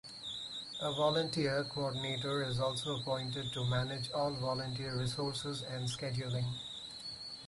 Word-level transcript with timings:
A 0.81 0.91
volunteer 0.95 1.63
coordinator 1.65 2.41
is 2.43 2.59
also 2.59 2.99
appointed 2.99 3.53
to 3.53 3.63
manage 3.65 4.09
all 4.13 4.31
volunteer 4.33 4.97
resources 4.97 5.61
and 5.61 5.87
scheduling. 5.87 6.55